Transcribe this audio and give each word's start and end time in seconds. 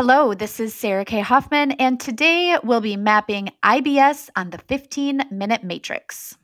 Hello, 0.00 0.32
this 0.32 0.60
is 0.60 0.72
Sarah 0.76 1.04
K. 1.04 1.18
Hoffman, 1.18 1.72
and 1.72 1.98
today 1.98 2.56
we'll 2.62 2.80
be 2.80 2.96
mapping 2.96 3.50
IBS 3.64 4.30
on 4.36 4.50
the 4.50 4.58
15 4.58 5.24
minute 5.32 5.64
matrix. 5.64 6.36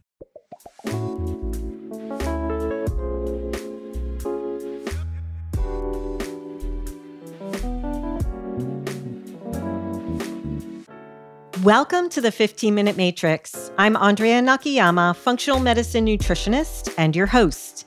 Welcome 11.62 12.09
to 12.09 12.21
the 12.21 12.32
15 12.32 12.75
Minute 12.75 12.96
Matrix. 12.96 13.71
I'm 13.79 13.96
Andrea 13.96 14.43
Nakayama, 14.43 15.14
functional 15.14 15.61
medicine 15.61 16.05
nutritionist, 16.05 16.93
and 16.98 17.14
your 17.14 17.27
host. 17.27 17.86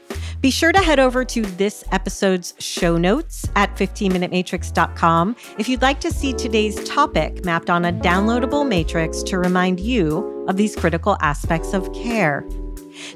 Be 0.41 0.49
sure 0.49 0.71
to 0.71 0.79
head 0.79 0.99
over 0.99 1.23
to 1.23 1.41
this 1.43 1.83
episode's 1.91 2.55
show 2.57 2.97
notes 2.97 3.47
at 3.55 3.75
15minutematrix.com 3.77 5.35
if 5.59 5.69
you'd 5.69 5.83
like 5.83 5.99
to 5.99 6.11
see 6.11 6.33
today's 6.33 6.83
topic 6.83 7.45
mapped 7.45 7.69
on 7.69 7.85
a 7.85 7.93
downloadable 7.93 8.67
matrix 8.67 9.21
to 9.23 9.37
remind 9.37 9.79
you 9.79 10.43
of 10.47 10.57
these 10.57 10.75
critical 10.75 11.15
aspects 11.21 11.75
of 11.75 11.93
care. 11.93 12.43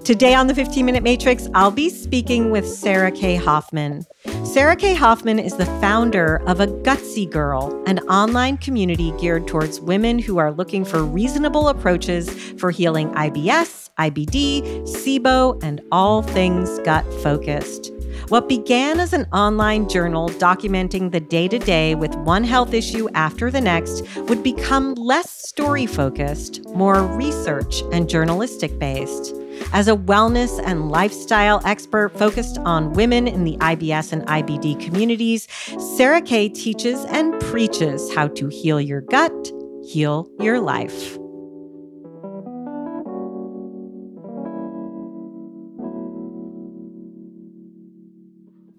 Today 0.03 0.36
on 0.36 0.46
the 0.46 0.53
15 0.53 0.86
Minute 0.86 1.02
Matrix, 1.02 1.48
I'll 1.56 1.72
be 1.72 1.90
speaking 1.90 2.52
with 2.52 2.68
Sarah 2.68 3.12
K. 3.12 3.36
Hoffman. 3.36 4.06
Sarah 4.44 4.76
K. 4.76 4.94
Hoffman 4.94 5.40
is 5.40 5.58
the 5.58 5.66
founder 5.66 6.38
of 6.48 6.59
A 6.59 6.68
Gutsy 6.68 7.30
Girl, 7.30 7.84
an 7.88 8.00
online 8.08 8.58
community 8.58 9.12
geared 9.20 9.48
towards 9.48 9.81
women 9.81 10.20
who 10.20 10.38
are 10.38 10.52
looking 10.52 10.86
for 10.86 11.03
reasonable 11.03 11.70
approaches 11.70 12.30
for 12.53 12.72
healing 12.72 13.09
IBS, 13.16 13.84
IBD, 14.00 14.84
SIBO, 14.84 15.62
and 15.64 15.82
all 15.92 16.22
things 16.22 16.80
gut 16.80 17.06
focused. 17.22 17.92
What 18.30 18.50
began 18.50 19.00
as 19.00 19.14
an 19.14 19.26
online 19.32 19.88
journal 19.88 20.30
documenting 20.30 21.12
the 21.12 21.20
day 21.20 21.48
to 21.48 21.60
day 21.60 21.96
with 21.96 22.16
one 22.16 22.44
health 22.44 22.74
issue 22.74 23.08
after 23.14 23.52
the 23.52 23.62
next 23.62 24.04
would 24.18 24.42
become 24.42 24.96
less 24.96 25.30
story 25.30 25.86
focused, 25.86 26.66
more 26.70 27.04
research 27.04 27.84
and 27.92 28.10
journalistic 28.10 28.80
based. 28.80 29.36
As 29.74 29.88
a 29.88 29.96
wellness 29.96 30.62
and 30.66 30.90
lifestyle 30.90 31.62
expert 31.66 32.09
focused 32.18 32.58
on 32.59 32.94
women 32.94 33.28
in 33.28 33.44
the 33.44 33.58
IBS 33.58 34.12
and 34.12 34.26
IBD 34.28 34.84
communities, 34.84 35.48
Sarah 35.96 36.22
K 36.22 36.50
teaches 36.50 37.06
and 37.06 37.40
preaches 37.42 38.14
how 38.14 38.28
to 38.30 38.48
heal 38.48 38.82
your 38.82 39.02
gut, 39.02 39.52
heal 39.84 40.28
your 40.40 40.59
life. 40.59 41.18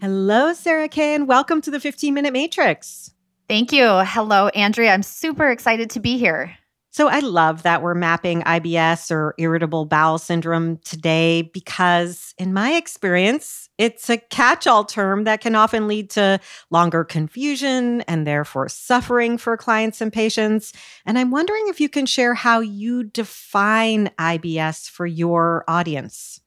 Hello, 0.03 0.53
Sarah 0.53 0.91
K, 0.91 1.15
and 1.15 1.27
welcome 1.27 1.63
to 1.63 1.71
the 1.71 1.81
15 1.81 2.13
Minute 2.13 2.35
Matrix. 2.35 3.15
Thank 3.49 3.73
you. 3.73 4.03
Hello, 4.05 4.49
Andrea. 4.49 4.93
I'm 4.93 5.03
super 5.03 5.51
excited 5.51 5.89
to 5.91 6.01
be 6.01 6.19
here. 6.19 6.55
So 6.91 7.09
I 7.09 7.21
love 7.21 7.63
that 7.63 7.81
we're 7.81 7.95
mapping 7.95 8.43
IBS 8.43 9.11
or 9.11 9.35
irritable 9.39 9.87
bowel 9.87 10.19
syndrome 10.19 10.77
today 10.85 11.43
because, 11.43 12.35
in 12.37 12.53
my 12.53 12.75
experience, 12.75 13.71
it's 13.79 14.11
a 14.11 14.19
catch 14.19 14.67
all 14.67 14.85
term 14.85 15.25
that 15.25 15.41
can 15.41 15.55
often 15.55 15.89
lead 15.89 16.11
to 16.11 16.41
longer 16.71 17.03
confusion 17.03 18.03
and 18.03 18.27
therefore 18.27 18.69
suffering 18.69 19.39
for 19.39 19.57
clients 19.57 20.03
and 20.03 20.13
patients. 20.13 20.75
And 21.07 21.19
I'm 21.19 21.31
wondering 21.31 21.69
if 21.69 21.81
you 21.81 21.89
can 21.89 22.05
share 22.05 22.35
how 22.35 22.61
you 22.61 23.03
define 23.03 24.11
IBS 24.19 24.91
for 24.91 25.07
your 25.07 25.65
audience. 25.67 26.43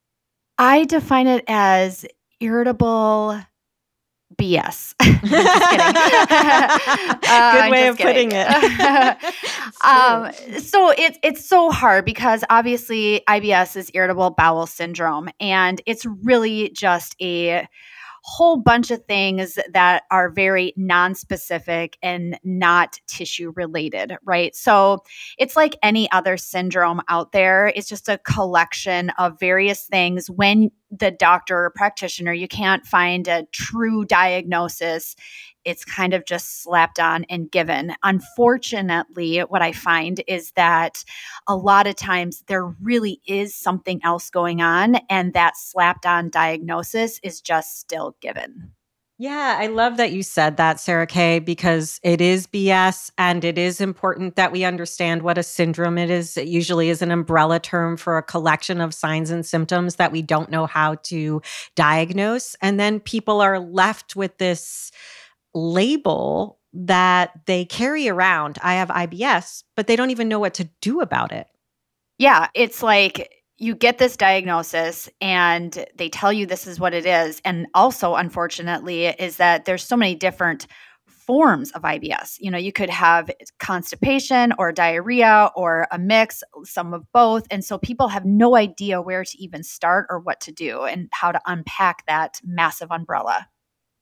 I 0.60 0.86
define 0.86 1.26
it 1.26 1.46
as 1.48 2.06
irritable 2.40 3.42
BS. 4.36 4.94
uh, 7.30 7.62
Good 7.62 7.72
way 7.72 7.88
of 7.88 7.98
kidding. 7.98 8.30
putting 8.30 8.40
it. 8.40 8.48
um, 9.84 10.32
so 10.60 10.94
it's 10.98 11.20
it's 11.24 11.46
so 11.46 11.72
hard 11.72 12.06
because 12.06 12.44
obviously 12.50 13.22
IBS 13.28 13.76
is 13.76 13.92
irritable 13.94 14.32
bowel 14.32 14.66
syndrome, 14.68 15.30
and 15.40 15.82
it's 15.86 16.06
really 16.24 16.70
just 16.70 17.16
a 17.22 17.68
whole 18.24 18.57
bunch 18.57 18.91
of 18.91 19.03
things 19.06 19.57
that 19.72 20.03
are 20.12 20.30
very 20.30 20.74
non-specific 20.75 21.97
and 22.02 22.40
not 22.44 23.00
tissue 23.07 23.53
related, 23.56 24.16
right? 24.24 24.56
So 24.56 25.03
it's 25.38 25.56
like 25.56 25.78
any 25.81 26.12
other 26.12 26.38
syndrome 26.38 27.02
out 27.07 27.31
there. 27.31 27.72
It's 27.75 27.90
just 27.90 28.09
a 28.09 28.18
collection 28.19 29.09
of 29.12 29.40
various 29.40 29.85
things. 29.85 30.30
When 30.30 30.72
the 30.91 31.12
doctor 31.12 31.66
or 31.66 31.69
practitioner, 31.69 32.34
you 32.34 32.47
can't 32.47 32.85
find 32.85 33.28
a 33.28 33.46
true 33.52 34.06
diagnosis 34.06 35.16
it's 35.66 35.86
kind 35.86 36.14
of 36.14 36.25
just 36.25 36.64
slapped 36.64 37.00
on 37.00 37.25
and 37.30 37.52
given. 37.52 37.94
Unfortunately, 38.03 39.40
what 39.40 39.62
I 39.62 39.72
find 39.72 40.22
is 40.28 40.52
that 40.52 41.03
a 41.47 41.56
lot 41.56 41.88
of 41.88 41.96
times 41.96 42.44
there 42.47 42.66
really 42.66 43.22
is 43.25 43.56
something 43.56 44.00
else 44.03 44.30
going 44.30 44.62
on, 44.62 44.96
and 45.09 45.34
that 45.34 45.58
slapped 45.58 46.06
on 46.06 46.30
diagnosis 46.30 47.19
is 47.24 47.42
just 47.42 47.80
still 47.80 48.16
given. 48.22 48.72
Yeah, 49.22 49.58
I 49.59 49.68
love 49.68 49.98
that 49.98 50.14
you 50.14 50.24
said 50.24 50.56
that, 50.56 50.80
Sarah 50.80 51.06
Kay, 51.06 51.40
because 51.40 52.00
it 52.03 52.22
is 52.22 52.48
BS 52.48 53.12
and 53.18 53.44
it 53.44 53.58
is 53.58 53.81
important 53.81 54.38
that 54.38 54.53
we 54.53 54.64
understand 54.64 55.24
what 55.24 55.38
a 55.38 55.44
syndrome 55.44 55.98
it 55.98 56.09
is. 56.09 56.38
It 56.38 56.48
usually 56.48 56.88
is 56.88 57.02
an 57.02 57.12
umbrella 57.12 57.59
term 57.59 57.98
for 57.98 58.18
a 58.18 58.24
collection 58.24 58.80
of 58.80 58.94
signs 58.94 59.30
and 59.30 59.46
symptoms 59.46 59.96
that 59.96 60.14
we 60.14 60.22
don't 60.22 60.50
know 60.50 60.68
how 60.68 60.96
to 61.03 61.42
diagnose. 61.75 62.56
And 62.62 62.80
then 62.80 63.02
people 63.02 63.42
are 63.42 63.59
left 63.59 64.16
with 64.16 64.38
this 64.38 64.90
label 65.54 66.60
that 66.74 67.32
they 67.46 67.66
carry 67.66 68.08
around. 68.08 68.58
I 68.62 68.76
have 68.76 68.90
IBS, 68.90 69.64
but 69.76 69.88
they 69.88 69.96
don't 69.96 70.12
even 70.12 70.28
know 70.28 70.40
what 70.40 70.54
to 70.56 70.70
do 70.82 71.02
about 71.02 71.32
it. 71.32 71.48
Yeah, 72.18 72.48
it's 72.54 72.84
like 72.84 73.32
you 73.58 73.76
get 73.76 73.98
this 73.98 74.16
diagnosis 74.16 75.10
and 75.20 75.86
they 75.96 76.10
tell 76.10 76.32
you 76.32 76.46
this 76.46 76.68
is 76.68 76.80
what 76.80 76.94
it 76.94 77.06
is. 77.06 77.42
And 77.44 77.68
also, 77.74 78.16
unfortunately, 78.16 79.08
is 79.08 79.38
that 79.38 79.66
there's 79.66 79.84
so 79.84 79.98
many 79.98 80.16
different 80.16 80.68
forms 81.06 81.72
of 81.72 81.84
IBS. 81.84 82.38
You 82.40 82.50
know, 82.50 82.58
you 82.58 82.72
could 82.72 82.90
have 82.90 83.30
constipation 83.60 84.52
or 84.58 84.72
diarrhea 84.72 85.52
or 85.56 85.88
a 85.92 86.00
mix, 86.00 86.42
some 86.64 86.94
of 86.94 87.06
both. 87.14 87.46
And 87.52 87.64
so 87.64 87.78
people 87.78 88.08
have 88.08 88.26
no 88.26 88.56
idea 88.56 89.02
where 89.02 89.24
to 89.24 89.38
even 89.38 89.64
start 89.64 90.08
or 90.10 90.20
what 90.20 90.42
to 90.42 90.52
do 90.52 90.84
and 90.84 91.08
how 91.12 91.31
to 91.31 91.42
unpack 91.46 92.06
that 92.08 92.40
massive 92.44 92.92
umbrella. 92.92 93.48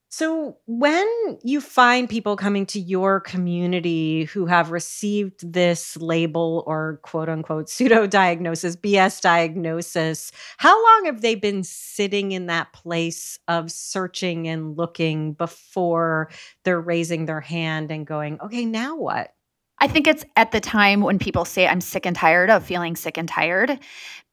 So, 0.10 0.58
when 0.68 1.06
you 1.44 1.60
find 1.60 2.08
people 2.08 2.38
coming 2.38 2.66
to 2.68 2.80
your 2.80 3.20
community 3.20 4.24
who 4.24 4.46
have 4.46 4.72
received 4.72 5.52
this 5.52 5.98
label 5.98 6.64
or 6.66 7.02
quote 7.04 7.28
unquote 7.28 7.70
pseudo 7.70 8.08
diagnosis, 8.08 8.78
BS 8.78 9.20
diagnosis, 9.22 10.32
how 10.58 10.82
long 10.82 11.06
have 11.06 11.20
they 11.22 11.36
been 11.36 11.64
sitting 11.64 12.32
in 12.32 12.46
that 12.46 12.72
place 12.72 13.38
of 13.50 13.70
searching 13.70 14.48
and 14.48 14.78
looking 14.78 15.34
before 15.34 16.30
they're 16.64 16.80
raising 16.80 17.26
their 17.26 17.42
hand 17.42 17.92
and 17.92 18.08
going, 18.08 18.40
okay, 18.40 18.64
now 18.64 18.96
what? 18.96 19.34
I 19.80 19.90
think 19.90 20.08
it's 20.08 20.24
at 20.38 20.54
the 20.54 20.62
time 20.62 21.02
when 21.02 21.20
people 21.20 21.44
say, 21.44 21.68
I'm 21.68 21.82
sick 21.82 22.06
and 22.06 22.16
tired 22.16 22.50
of 22.50 22.64
feeling 22.66 22.96
sick 22.96 23.18
and 23.18 23.28
tired 23.28 23.78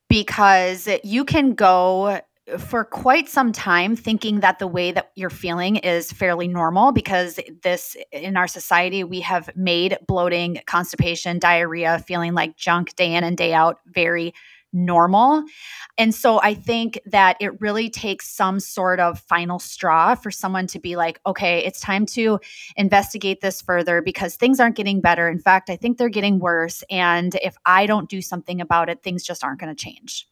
because 0.09 0.89
you 1.03 1.25
can 1.25 1.55
go 1.55 2.21
for 2.59 2.85
quite 2.85 3.29
some 3.29 3.53
time 3.53 3.97
thinking 3.97 4.41
that 4.41 4.59
the 4.59 4.67
way 4.67 4.93
that 4.93 5.11
you're 5.15 5.31
feeling 5.31 5.77
is 5.77 6.13
fairly 6.13 6.47
normal 6.47 6.93
because 6.93 7.41
this 7.63 7.97
in 8.13 8.37
our 8.37 8.47
society 8.47 9.03
we 9.03 9.21
have 9.21 9.49
made 9.57 9.97
bloating 10.07 10.61
constipation 10.67 11.39
diarrhea 11.39 11.99
feeling 12.07 12.35
like 12.35 12.57
junk 12.57 12.95
day 12.97 13.15
in 13.15 13.25
and 13.25 13.39
day 13.39 13.55
out 13.55 13.79
very 13.87 14.35
normal. 14.75 15.45
And 15.97 16.15
so 16.15 16.41
i 16.43 16.53
think 16.53 17.01
that 17.07 17.37
it 17.41 17.59
really 17.61 17.89
takes 17.89 18.29
some 18.29 18.61
sort 18.61 19.01
of 19.01 19.21
final 19.21 19.59
straw 19.59 20.15
for 20.15 20.31
someone 20.31 20.67
to 20.67 20.79
be 20.79 20.97
like 20.97 21.21
okay 21.25 21.65
it's 21.65 21.81
time 21.81 22.05
to 22.07 22.41
investigate 22.77 23.41
this 23.41 23.63
further 23.63 24.03
because 24.03 24.37
things 24.37 24.61
aren't 24.61 24.77
getting 24.77 25.01
better. 25.01 25.31
In 25.31 25.39
fact 25.39 25.71
i 25.71 25.77
think 25.77 25.97
they're 25.97 26.09
getting 26.11 26.41
worse. 26.41 26.85
And 26.91 27.37
if 27.37 27.57
i 27.65 27.87
don't 27.87 28.11
do 28.11 28.21
something 28.21 28.61
about 28.61 28.91
it 28.91 29.03
things 29.03 29.23
just 29.23 29.43
aren't 29.45 29.61
going 29.61 29.75
to 29.75 29.83
change 29.83 30.27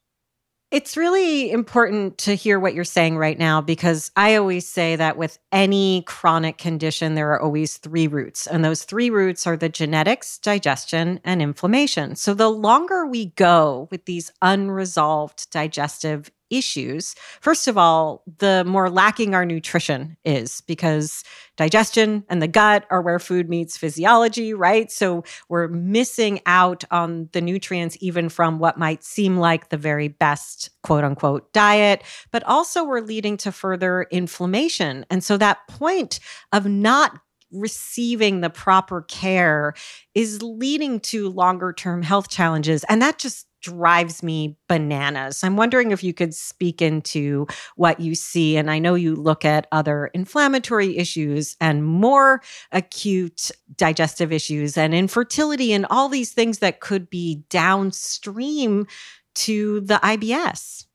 It's 0.73 0.97
really 0.97 1.51
important 1.51 2.17
to 2.17 2.35
hear 2.35 2.59
what 2.59 2.73
you're 2.73 2.85
saying 2.85 3.19
right 3.19 3.39
now 3.39 3.61
because 3.61 4.11
I 4.17 4.37
always 4.37 4.67
say 4.67 4.97
that 4.97 5.19
with 5.19 5.39
any 5.53 6.03
chronic 6.07 6.57
condition, 6.57 7.15
there 7.15 7.31
are 7.33 7.43
always 7.43 7.77
three 7.77 8.07
roots. 8.07 8.47
And 8.47 8.65
those 8.65 8.85
three 8.85 9.11
roots 9.11 9.47
are 9.47 9.59
the 9.59 9.69
genetics, 9.69 10.39
digestion, 10.39 11.21
and 11.25 11.43
inflammation. 11.43 12.17
So 12.17 12.33
the 12.33 12.49
longer 12.49 13.05
we 13.05 13.27
go 13.27 13.87
with 13.91 14.07
these 14.07 14.33
unresolved 14.41 15.51
digestive 15.51 16.31
issues, 16.53 17.15
first 17.41 17.67
of 17.67 17.79
all, 17.79 18.23
the 18.39 18.65
more 18.67 18.91
lacking 18.91 19.35
our 19.35 19.45
nutrition 19.45 20.17
is 20.25 20.61
because 20.63 21.25
digestion 21.57 22.25
and 22.29 22.41
the 22.41 22.49
gut 22.49 22.87
are 22.91 23.03
where 23.03 23.19
food 23.19 23.49
meets 23.49 23.77
physiology, 23.77 24.55
right? 24.55 24.91
So 24.91 25.25
we're 25.49 25.69
missing 25.69 26.41
out 26.47 26.85
on 26.91 27.29
the 27.33 27.41
nutrients, 27.41 27.97
even 28.01 28.29
from 28.29 28.59
what 28.59 28.79
might 28.79 29.03
seem 29.03 29.39
like 29.39 29.69
the 29.69 29.77
very 29.77 30.09
best 30.09 30.71
quote 30.83 31.05
unquote 31.05 31.53
diet, 31.53 32.03
but 32.31 32.43
also 32.45 32.85
we're 32.85 33.01
leading 33.01 33.37
to 33.39 33.53
further 33.53 34.07
inflammation. 34.11 35.07
And 35.11 35.25
so 35.25 35.37
that 35.39 35.67
point 35.69 36.21
of 36.53 36.67
not 36.67 37.19
receiving 37.53 38.41
the 38.41 38.51
proper 38.51 39.03
care 39.03 39.75
is 40.15 40.43
leading 40.43 41.01
to 41.01 41.29
longer 41.29 41.73
term 41.73 42.03
health 42.03 42.29
challenges. 42.29 42.85
And 42.85 43.03
that 43.03 43.19
just 43.19 43.47
drives 43.63 44.23
me 44.23 44.57
bananas. 44.69 45.43
I'm 45.43 45.57
wondering 45.57 45.91
if 45.91 46.05
you 46.05 46.13
could 46.13 46.35
speak 46.35 46.83
into 46.83 47.47
what 47.77 48.01
you 48.01 48.15
see. 48.15 48.57
And 48.57 48.71
I 48.71 48.79
know 48.79 48.95
you 48.95 49.15
look 49.15 49.45
at 49.45 49.67
other 49.73 50.11
inflammatory 50.13 50.99
issues 50.99 51.57
and 51.61 51.85
more 51.85 52.43
acute 52.73 53.51
digestive 53.77 54.33
issues 54.33 54.77
and 54.77 54.95
infertility 54.95 55.73
and 55.73 55.87
all 55.89 56.09
these 56.09 56.33
things 56.33 56.59
that 56.59 56.81
could 56.81 57.09
be 57.09 57.45
downstream 57.49 58.87
to 59.35 59.81
the 59.81 59.95
IBS. 60.03 60.87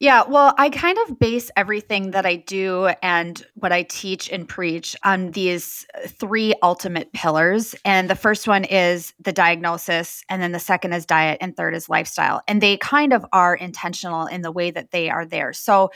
Yeah, 0.00 0.22
well, 0.26 0.54
I 0.56 0.70
kind 0.70 0.96
of 1.06 1.18
base 1.18 1.50
everything 1.58 2.12
that 2.12 2.24
I 2.24 2.36
do 2.36 2.86
and 3.02 3.44
what 3.56 3.70
I 3.70 3.82
teach 3.82 4.30
and 4.30 4.48
preach 4.48 4.96
on 5.04 5.32
these 5.32 5.86
uh, 5.94 6.08
three 6.08 6.54
ultimate 6.62 7.12
pillars. 7.12 7.74
And 7.84 8.08
the 8.08 8.14
first 8.14 8.48
one 8.48 8.64
is 8.64 9.12
the 9.20 9.30
diagnosis, 9.30 10.24
and 10.30 10.40
then 10.40 10.52
the 10.52 10.58
second 10.58 10.94
is 10.94 11.04
diet, 11.04 11.36
and 11.42 11.54
third 11.54 11.74
is 11.74 11.90
lifestyle. 11.90 12.40
And 12.48 12.62
they 12.62 12.78
kind 12.78 13.12
of 13.12 13.26
are 13.34 13.54
intentional 13.54 14.24
in 14.24 14.40
the 14.40 14.50
way 14.50 14.70
that 14.70 14.90
they 14.90 15.10
are 15.10 15.26
there. 15.26 15.52
So, 15.52 15.90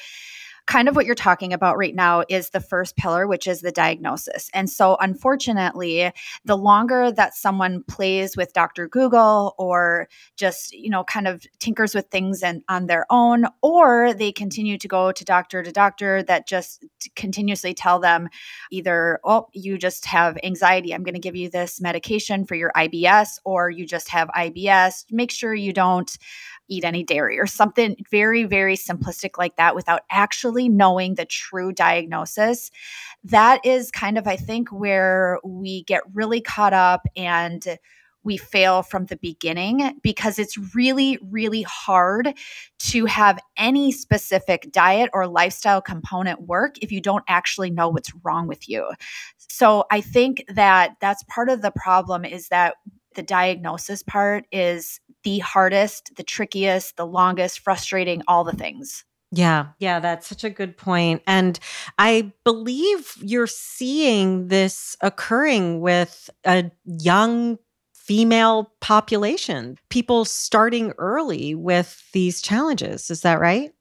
kind 0.67 0.89
of 0.89 0.97
what 0.97 1.05
you're 1.05 1.15
talking 1.15 1.53
about 1.53 1.77
right 1.77 1.95
now 1.95 2.25
is 2.29 2.51
the 2.51 2.61
first 2.61 2.97
pillar, 2.97 3.27
which 3.27 3.47
is 3.47 3.61
the 3.61 3.73
diagnosis. 3.73 4.51
And 4.55 4.71
so, 4.71 4.97
unfortunately, 5.01 6.11
the 6.45 6.57
longer 6.57 7.13
that 7.13 7.35
someone 7.35 7.83
plays 7.85 8.37
with 8.37 8.53
Dr. 8.53 8.89
Google 8.89 9.55
or 9.59 10.09
just, 10.37 10.73
you 10.73 10.89
know, 10.89 11.05
kind 11.05 11.29
of 11.29 11.45
tinkers 11.59 11.95
with 11.95 12.07
things 12.09 12.43
and 12.43 12.63
on 12.69 12.87
their 12.87 13.05
own, 13.11 13.45
or 13.63 14.15
they 14.15 14.33
continue 14.33 14.79
to 14.79 14.89
go 14.89 15.13
to 15.13 15.25
doctor 15.25 15.63
to 15.63 15.73
doctor 15.73 16.23
that 16.23 16.47
just 16.47 16.85
continuously 17.15 17.75
tell 17.75 17.99
them 17.99 18.29
either, 18.71 19.21
oh, 19.25 19.49
you 19.53 19.77
just 19.77 20.07
have 20.07 20.39
anxiety, 20.43 20.95
I'm 20.95 21.03
going 21.03 21.15
to 21.15 21.21
give 21.21 21.37
you 21.37 21.51
this 21.51 21.81
medication 21.81 22.47
for 22.47 22.55
your 22.55 22.73
IBS, 22.75 23.39
or 23.45 23.71
you 23.71 23.87
just 23.87 24.09
have 24.09 24.29
IBS, 24.29 25.05
make 25.11 25.31
sure 25.31 25.55
you 25.55 25.73
don't 25.73 26.17
eat 26.69 26.85
any 26.85 27.03
dairy 27.03 27.39
or 27.39 27.47
something 27.47 27.97
very, 28.11 28.45
very 28.45 28.77
simplistic 28.77 29.39
like 29.39 29.57
that 29.57 29.75
without 29.75 30.03
actually 30.11 30.69
knowing 30.69 31.15
the 31.15 31.25
true 31.25 31.73
diagnosis. 31.73 32.71
That 33.25 33.65
is 33.65 33.91
kind 33.91 34.19
of, 34.19 34.27
I 34.27 34.37
think, 34.37 34.71
where 34.71 35.39
we 35.45 35.85
get 35.85 36.03
really 36.13 36.41
caught 36.41 36.73
up 36.73 37.07
and 37.17 37.65
we 38.25 38.39
fail 38.39 38.83
from 38.83 39.07
the 39.07 39.17
beginning 39.17 39.99
because 40.03 40.39
it's 40.39 40.75
really, 40.75 41.19
really 41.23 41.63
hard 41.63 42.35
to 42.79 43.05
have 43.05 43.39
any 43.57 43.93
specific 43.93 44.73
diet 44.73 45.11
or 45.13 45.27
lifestyle 45.27 45.83
component 45.83 46.41
work 46.43 46.77
if 46.81 46.91
you 46.91 47.01
don't 47.01 47.25
actually 47.29 47.71
know 47.71 47.89
what's 47.89 48.13
wrong 48.25 48.49
with 48.49 48.69
you. 48.69 48.91
So 49.37 49.85
I 49.91 50.01
think 50.01 50.45
that 50.49 50.97
that's 51.01 51.23
part 51.25 51.51
of 51.51 51.61
the 51.63 51.71
problem 51.71 52.25
is 52.25 52.49
that 52.49 52.77
the 53.15 53.23
diagnosis 53.23 54.03
part 54.03 54.47
is 54.51 55.01
the 55.25 55.41
hardest, 55.41 56.17
the 56.17 56.23
trickiest, 56.23 56.97
the 56.97 57.07
longest, 57.07 57.61
frustrating, 57.61 58.23
all 58.29 58.45
the 58.45 58.53
things. 58.53 59.05
Yeah, 59.33 59.69
yeah, 59.79 59.99
that's 59.99 60.29
such 60.29 60.45
a 60.45 60.51
good 60.51 60.77
point. 60.77 61.23
And 61.27 61.59
I 61.99 62.33
believe 62.45 63.17
you're 63.21 63.49
seeing 63.49 64.47
this 64.47 64.97
occurring 65.01 65.81
with 65.81 66.31
a 66.45 66.71
young 66.85 67.59
female 67.93 68.73
population, 68.81 69.77
people 69.89 70.25
starting 70.25 70.93
early 70.99 71.55
with 71.55 72.05
these 72.13 72.43
challenges. 72.43 73.11
Is 73.11 73.23
that 73.23 73.41
right? 73.41 73.73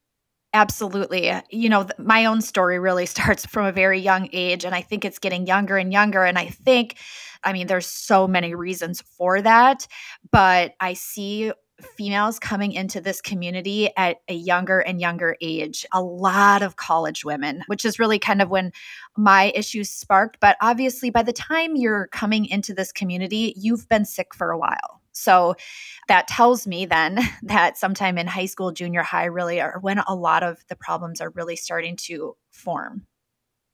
Absolutely. 0.54 1.32
You 1.50 1.68
know, 1.68 1.86
my 1.98 2.24
own 2.24 2.40
story 2.40 2.78
really 2.78 3.06
starts 3.14 3.44
from 3.44 3.66
a 3.66 3.72
very 3.72 3.98
young 4.00 4.28
age, 4.32 4.64
and 4.64 4.74
I 4.74 4.80
think 4.80 5.04
it's 5.04 5.18
getting 5.18 5.46
younger 5.46 5.76
and 5.76 5.92
younger. 5.92 6.24
And 6.24 6.38
I 6.38 6.46
think 6.46 6.96
I 7.44 7.52
mean, 7.52 7.66
there's 7.66 7.86
so 7.86 8.26
many 8.26 8.54
reasons 8.54 9.02
for 9.02 9.42
that, 9.42 9.86
but 10.32 10.72
I 10.80 10.94
see 10.94 11.52
females 11.96 12.38
coming 12.38 12.72
into 12.72 13.00
this 13.00 13.20
community 13.20 13.90
at 13.96 14.18
a 14.28 14.34
younger 14.34 14.78
and 14.80 15.00
younger 15.00 15.36
age. 15.42 15.84
A 15.92 16.02
lot 16.02 16.62
of 16.62 16.76
college 16.76 17.24
women, 17.24 17.62
which 17.66 17.84
is 17.84 17.98
really 17.98 18.18
kind 18.18 18.40
of 18.40 18.48
when 18.48 18.72
my 19.16 19.52
issues 19.54 19.90
sparked. 19.90 20.38
But 20.40 20.56
obviously, 20.62 21.10
by 21.10 21.22
the 21.22 21.32
time 21.32 21.76
you're 21.76 22.06
coming 22.08 22.46
into 22.46 22.72
this 22.72 22.92
community, 22.92 23.52
you've 23.56 23.88
been 23.88 24.04
sick 24.04 24.34
for 24.34 24.50
a 24.50 24.58
while. 24.58 25.02
So 25.14 25.54
that 26.08 26.28
tells 26.28 26.66
me 26.66 26.86
then 26.86 27.18
that 27.42 27.78
sometime 27.78 28.18
in 28.18 28.26
high 28.26 28.46
school, 28.46 28.72
junior 28.72 29.02
high, 29.02 29.26
really 29.26 29.60
are 29.60 29.78
when 29.80 29.98
a 29.98 30.14
lot 30.14 30.42
of 30.42 30.58
the 30.68 30.76
problems 30.76 31.20
are 31.20 31.30
really 31.30 31.56
starting 31.56 31.96
to 31.96 32.36
form. 32.50 33.06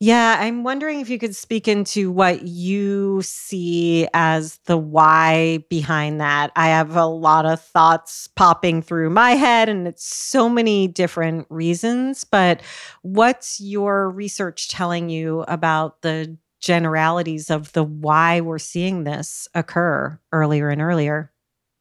Yeah, 0.03 0.39
I'm 0.41 0.65
wondering 0.65 1.01
if 1.01 1.11
you 1.11 1.19
could 1.19 1.37
speak 1.37 1.69
into 1.69 2.11
what 2.11 2.45
you 2.45 3.21
see 3.21 4.09
as 4.15 4.59
the 4.65 4.79
why 4.79 5.63
behind 5.69 6.23
that. 6.23 6.53
I 6.57 6.69
have 6.69 6.97
a 6.97 7.05
lot 7.05 7.45
of 7.45 7.61
thoughts 7.61 8.27
popping 8.29 8.81
through 8.81 9.11
my 9.11 9.33
head, 9.33 9.69
and 9.69 9.87
it's 9.87 10.07
so 10.07 10.49
many 10.49 10.89
different 10.89 11.47
reasons. 11.51 12.25
But 12.25 12.63
what's 13.03 13.61
your 13.61 14.09
research 14.09 14.71
telling 14.71 15.11
you 15.11 15.45
about 15.49 16.01
the 16.01 16.39
generalities 16.61 17.51
of 17.51 17.73
the 17.73 17.83
why 17.83 18.41
we're 18.41 18.59
seeing 18.59 19.05
this 19.05 19.49
occur 19.55 20.19
earlier 20.33 20.69
and 20.69 20.81
earlier? 20.81 21.33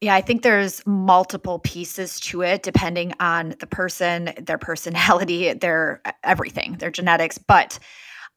Yeah, 0.01 0.15
I 0.15 0.21
think 0.21 0.43
there's 0.43 0.85
multiple 0.87 1.59
pieces 1.59 2.21
to 2.21 2.41
it 2.41 2.63
depending 2.63 3.13
on 3.19 3.55
the 3.59 3.67
person, 3.67 4.33
their 4.41 4.57
personality, 4.57 5.53
their 5.53 6.01
everything, 6.23 6.77
their 6.77 6.91
genetics. 6.91 7.37
But 7.37 7.79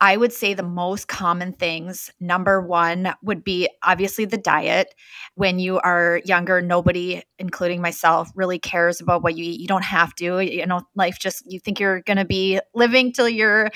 I 0.00 0.16
would 0.16 0.32
say 0.32 0.52
the 0.52 0.64
most 0.64 1.06
common 1.06 1.52
things 1.52 2.10
number 2.18 2.60
one 2.60 3.14
would 3.22 3.44
be 3.44 3.68
obviously 3.84 4.24
the 4.24 4.36
diet. 4.36 4.92
When 5.36 5.60
you 5.60 5.78
are 5.78 6.20
younger, 6.24 6.60
nobody, 6.60 7.22
including 7.38 7.80
myself, 7.80 8.28
really 8.34 8.58
cares 8.58 9.00
about 9.00 9.22
what 9.22 9.36
you 9.36 9.44
eat. 9.44 9.60
You 9.60 9.68
don't 9.68 9.84
have 9.84 10.12
to. 10.16 10.40
You 10.40 10.66
know, 10.66 10.80
life 10.96 11.20
just, 11.20 11.44
you 11.46 11.60
think 11.60 11.78
you're 11.78 12.00
going 12.00 12.16
to 12.16 12.24
be 12.24 12.58
living 12.74 13.12
till 13.12 13.28
you're 13.28 13.70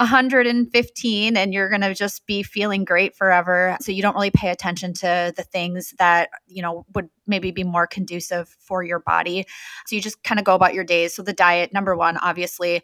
115 0.00 1.36
and 1.36 1.52
you're 1.52 1.68
going 1.68 1.82
to 1.82 1.94
just 1.94 2.24
be 2.26 2.42
feeling 2.42 2.84
great 2.86 3.14
forever. 3.14 3.76
So 3.82 3.92
you 3.92 4.00
don't 4.00 4.14
really 4.14 4.30
pay 4.30 4.48
attention 4.48 4.94
to 4.94 5.32
the 5.36 5.42
things 5.42 5.92
that, 5.98 6.30
you 6.46 6.62
know, 6.62 6.86
would 6.94 7.10
maybe 7.26 7.50
be 7.50 7.64
more 7.64 7.86
conducive 7.86 8.48
for 8.60 8.82
your 8.82 9.00
body. 9.00 9.44
So 9.86 9.96
you 9.96 10.00
just 10.00 10.22
kind 10.24 10.38
of 10.38 10.46
go 10.46 10.54
about 10.54 10.72
your 10.72 10.84
days. 10.84 11.12
So 11.12 11.22
the 11.22 11.34
diet, 11.34 11.74
number 11.74 11.94
one, 11.94 12.16
obviously. 12.16 12.82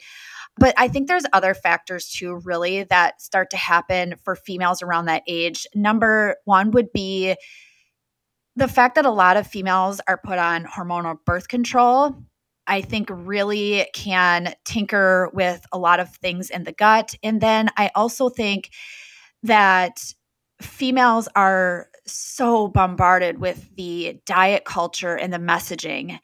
But 0.58 0.74
I 0.76 0.88
think 0.88 1.08
there's 1.08 1.24
other 1.32 1.54
factors 1.54 2.10
too, 2.10 2.34
really, 2.44 2.84
that 2.84 3.22
start 3.22 3.48
to 3.50 3.56
happen 3.56 4.16
for 4.22 4.36
females 4.36 4.82
around 4.82 5.06
that 5.06 5.22
age. 5.26 5.66
Number 5.74 6.36
one 6.44 6.70
would 6.72 6.92
be 6.92 7.34
the 8.56 8.68
fact 8.68 8.94
that 8.96 9.06
a 9.06 9.10
lot 9.10 9.38
of 9.38 9.46
females 9.46 10.02
are 10.06 10.20
put 10.22 10.38
on 10.38 10.64
hormonal 10.64 11.16
birth 11.24 11.48
control. 11.48 12.14
I 12.66 12.80
think 12.80 13.08
really 13.10 13.86
can 13.94 14.54
tinker 14.64 15.30
with 15.32 15.64
a 15.72 15.78
lot 15.78 16.00
of 16.00 16.14
things 16.16 16.50
in 16.50 16.64
the 16.64 16.72
gut. 16.72 17.14
And 17.22 17.40
then 17.40 17.70
I 17.76 17.90
also 17.94 18.28
think 18.28 18.70
that 19.42 20.02
females 20.60 21.28
are 21.36 21.88
so 22.06 22.68
bombarded 22.68 23.38
with 23.38 23.74
the 23.76 24.20
diet 24.26 24.64
culture 24.64 25.14
and 25.16 25.32
the 25.32 25.38
messaging. 25.38 26.18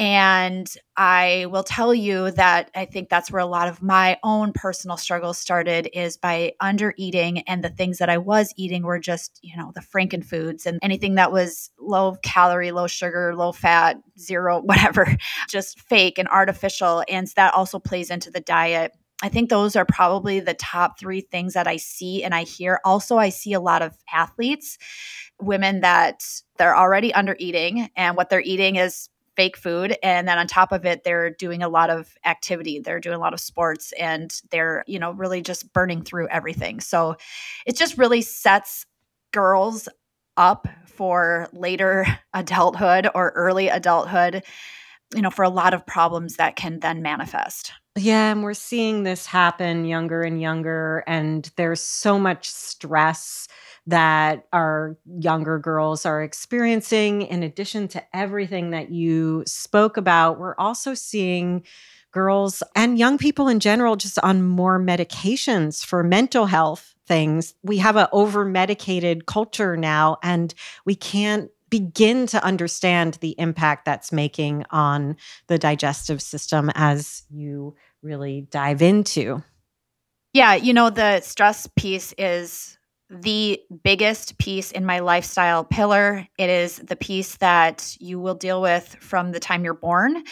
And 0.00 0.66
I 0.96 1.46
will 1.50 1.62
tell 1.62 1.92
you 1.92 2.30
that 2.30 2.70
I 2.74 2.86
think 2.86 3.10
that's 3.10 3.30
where 3.30 3.42
a 3.42 3.44
lot 3.44 3.68
of 3.68 3.82
my 3.82 4.18
own 4.24 4.54
personal 4.54 4.96
struggles 4.96 5.36
started 5.36 5.90
is 5.92 6.16
by 6.16 6.54
under 6.58 6.94
eating. 6.96 7.40
And 7.40 7.62
the 7.62 7.68
things 7.68 7.98
that 7.98 8.08
I 8.08 8.16
was 8.16 8.50
eating 8.56 8.82
were 8.82 8.98
just, 8.98 9.38
you 9.42 9.58
know, 9.58 9.72
the 9.74 9.82
Franken 9.82 10.24
foods 10.24 10.64
and 10.64 10.78
anything 10.80 11.16
that 11.16 11.32
was 11.32 11.70
low 11.78 12.16
calorie, 12.22 12.70
low 12.70 12.86
sugar, 12.86 13.36
low 13.36 13.52
fat, 13.52 13.98
zero, 14.18 14.60
whatever, 14.64 15.06
just 15.50 15.78
fake 15.78 16.16
and 16.16 16.28
artificial. 16.28 17.04
And 17.06 17.26
that 17.36 17.52
also 17.52 17.78
plays 17.78 18.08
into 18.08 18.30
the 18.30 18.40
diet. 18.40 18.96
I 19.22 19.28
think 19.28 19.50
those 19.50 19.76
are 19.76 19.84
probably 19.84 20.40
the 20.40 20.54
top 20.54 20.98
three 20.98 21.20
things 21.20 21.52
that 21.52 21.66
I 21.66 21.76
see 21.76 22.24
and 22.24 22.34
I 22.34 22.44
hear. 22.44 22.80
Also, 22.86 23.18
I 23.18 23.28
see 23.28 23.52
a 23.52 23.60
lot 23.60 23.82
of 23.82 23.94
athletes, 24.10 24.78
women 25.42 25.82
that 25.82 26.24
they're 26.56 26.74
already 26.74 27.12
under 27.12 27.36
eating, 27.38 27.90
and 27.96 28.16
what 28.16 28.30
they're 28.30 28.40
eating 28.40 28.76
is 28.76 29.10
fake 29.40 29.56
food. 29.56 29.96
And 30.02 30.28
then 30.28 30.36
on 30.36 30.46
top 30.46 30.70
of 30.70 30.84
it, 30.84 31.02
they're 31.02 31.30
doing 31.30 31.62
a 31.62 31.68
lot 31.70 31.88
of 31.88 32.14
activity. 32.26 32.78
They're 32.78 33.00
doing 33.00 33.16
a 33.16 33.18
lot 33.18 33.32
of 33.32 33.40
sports 33.40 33.90
and 33.98 34.30
they're, 34.50 34.84
you 34.86 34.98
know, 34.98 35.12
really 35.12 35.40
just 35.40 35.72
burning 35.72 36.02
through 36.02 36.28
everything. 36.28 36.78
So 36.80 37.16
it 37.64 37.74
just 37.74 37.96
really 37.96 38.20
sets 38.20 38.84
girls 39.32 39.88
up 40.36 40.68
for 40.84 41.48
later 41.54 42.04
adulthood 42.34 43.08
or 43.14 43.30
early 43.30 43.68
adulthood, 43.68 44.44
you 45.14 45.22
know, 45.22 45.30
for 45.30 45.42
a 45.42 45.48
lot 45.48 45.72
of 45.72 45.86
problems 45.86 46.36
that 46.36 46.54
can 46.54 46.78
then 46.80 47.00
manifest. 47.00 47.72
Yeah, 47.96 48.30
and 48.30 48.42
we're 48.44 48.54
seeing 48.54 49.02
this 49.02 49.26
happen 49.26 49.84
younger 49.84 50.22
and 50.22 50.40
younger, 50.40 51.02
and 51.08 51.50
there's 51.56 51.82
so 51.82 52.18
much 52.20 52.48
stress 52.48 53.48
that 53.86 54.46
our 54.52 54.96
younger 55.18 55.58
girls 55.58 56.06
are 56.06 56.22
experiencing. 56.22 57.22
In 57.22 57.42
addition 57.42 57.88
to 57.88 58.16
everything 58.16 58.70
that 58.70 58.90
you 58.90 59.42
spoke 59.46 59.96
about, 59.96 60.38
we're 60.38 60.54
also 60.56 60.94
seeing 60.94 61.64
girls 62.12 62.62
and 62.76 62.98
young 62.98 63.18
people 63.18 63.48
in 63.48 63.58
general 63.58 63.96
just 63.96 64.18
on 64.20 64.42
more 64.42 64.78
medications 64.78 65.84
for 65.84 66.04
mental 66.04 66.46
health 66.46 66.94
things. 67.06 67.54
We 67.64 67.78
have 67.78 67.96
an 67.96 68.06
over 68.12 68.44
medicated 68.44 69.26
culture 69.26 69.76
now, 69.76 70.18
and 70.22 70.54
we 70.84 70.94
can't 70.94 71.50
begin 71.70 72.26
to 72.26 72.44
understand 72.44 73.14
the 73.20 73.34
impact 73.38 73.84
that's 73.84 74.12
making 74.12 74.64
on 74.70 75.16
the 75.46 75.58
digestive 75.58 76.20
system 76.20 76.70
as 76.74 77.22
you 77.30 77.74
really 78.02 78.46
dive 78.50 78.82
into. 78.82 79.42
Yeah, 80.32 80.54
you 80.54 80.72
know, 80.72 80.90
the 80.90 81.20
stress 81.20 81.68
piece 81.76 82.12
is 82.18 82.76
the 83.10 83.60
biggest 83.82 84.38
piece 84.38 84.70
in 84.70 84.86
my 84.86 85.00
lifestyle 85.00 85.64
pillar. 85.64 86.28
It 86.38 86.48
is 86.48 86.76
the 86.76 86.94
piece 86.94 87.36
that 87.38 87.96
you 87.98 88.20
will 88.20 88.36
deal 88.36 88.62
with 88.62 88.94
from 89.00 89.32
the 89.32 89.40
time 89.40 89.64
you're 89.64 89.74
born 89.74 90.22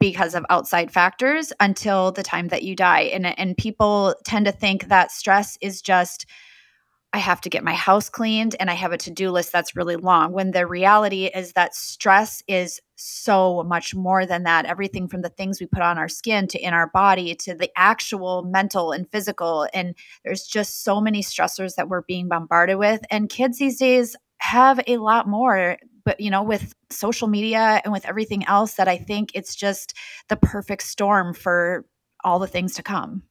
because 0.00 0.34
of 0.34 0.44
outside 0.50 0.90
factors 0.90 1.52
until 1.60 2.10
the 2.10 2.24
time 2.24 2.48
that 2.48 2.64
you 2.64 2.74
die. 2.74 3.02
And, 3.02 3.26
and 3.38 3.56
people 3.56 4.16
tend 4.24 4.46
to 4.46 4.52
think 4.52 4.88
that 4.88 5.12
stress 5.12 5.56
is 5.60 5.80
just 5.80 6.26
I 7.16 7.20
have 7.20 7.40
to 7.40 7.48
get 7.48 7.64
my 7.64 7.72
house 7.72 8.10
cleaned 8.10 8.56
and 8.60 8.68
I 8.68 8.74
have 8.74 8.92
a 8.92 8.98
to 8.98 9.10
do 9.10 9.30
list 9.30 9.50
that's 9.50 9.74
really 9.74 9.96
long. 9.96 10.32
When 10.32 10.50
the 10.50 10.66
reality 10.66 11.30
is 11.34 11.54
that 11.54 11.74
stress 11.74 12.42
is 12.46 12.78
so 12.96 13.64
much 13.66 13.94
more 13.94 14.26
than 14.26 14.42
that. 14.42 14.66
Everything 14.66 15.08
from 15.08 15.22
the 15.22 15.30
things 15.30 15.58
we 15.58 15.64
put 15.64 15.80
on 15.80 15.96
our 15.96 16.10
skin 16.10 16.46
to 16.48 16.58
in 16.58 16.74
our 16.74 16.90
body 16.90 17.34
to 17.36 17.54
the 17.54 17.70
actual 17.74 18.42
mental 18.42 18.92
and 18.92 19.10
physical. 19.10 19.66
And 19.72 19.94
there's 20.26 20.42
just 20.42 20.84
so 20.84 21.00
many 21.00 21.22
stressors 21.22 21.76
that 21.76 21.88
we're 21.88 22.02
being 22.02 22.28
bombarded 22.28 22.76
with. 22.76 23.00
And 23.10 23.30
kids 23.30 23.56
these 23.56 23.78
days 23.78 24.14
have 24.36 24.78
a 24.86 24.98
lot 24.98 25.26
more 25.26 25.78
but 26.04 26.20
you 26.20 26.30
know 26.30 26.42
with 26.42 26.74
social 26.90 27.28
media 27.28 27.80
and 27.82 27.92
with 27.94 28.04
everything 28.04 28.44
else 28.44 28.74
that 28.74 28.86
i 28.86 28.98
think 28.98 29.30
it's 29.32 29.56
just 29.56 29.94
the 30.28 30.36
perfect 30.36 30.82
storm 30.82 31.32
for 31.32 31.86
all 32.22 32.38
the 32.38 32.46
things 32.46 32.74
to 32.74 32.82
come 32.82 33.22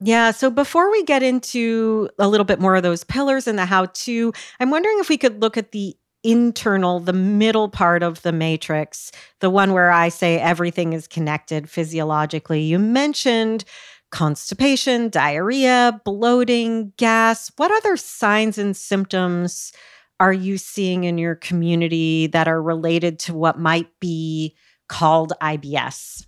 yeah. 0.00 0.30
So 0.30 0.50
before 0.50 0.90
we 0.90 1.02
get 1.04 1.22
into 1.22 2.08
a 2.18 2.28
little 2.28 2.44
bit 2.44 2.60
more 2.60 2.76
of 2.76 2.82
those 2.82 3.04
pillars 3.04 3.46
and 3.46 3.58
the 3.58 3.64
how 3.64 3.86
to, 3.86 4.32
I'm 4.60 4.70
wondering 4.70 4.96
if 5.00 5.08
we 5.08 5.18
could 5.18 5.40
look 5.40 5.56
at 5.56 5.72
the 5.72 5.96
internal, 6.22 7.00
the 7.00 7.12
middle 7.12 7.68
part 7.68 8.02
of 8.02 8.22
the 8.22 8.32
matrix, 8.32 9.12
the 9.40 9.50
one 9.50 9.72
where 9.72 9.90
I 9.90 10.08
say 10.08 10.38
everything 10.38 10.92
is 10.92 11.06
connected 11.06 11.70
physiologically. 11.70 12.62
You 12.62 12.78
mentioned 12.78 13.64
constipation, 14.10 15.08
diarrhea, 15.10 16.00
bloating, 16.04 16.92
gas. 16.96 17.50
What 17.56 17.70
other 17.70 17.96
signs 17.96 18.58
and 18.58 18.76
symptoms 18.76 19.72
are 20.20 20.32
you 20.32 20.58
seeing 20.58 21.04
in 21.04 21.18
your 21.18 21.34
community 21.34 22.26
that 22.28 22.48
are 22.48 22.62
related 22.62 23.18
to 23.20 23.34
what 23.34 23.58
might 23.58 23.88
be 24.00 24.56
called 24.88 25.32
IBS? 25.40 26.27